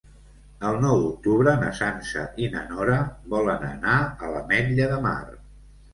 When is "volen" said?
3.37-3.69